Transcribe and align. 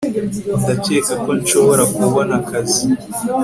Ndakeka 0.61 1.13
ko 1.23 1.29
nshobora 1.39 1.83
kubona 1.95 2.33
akazi 2.41 2.83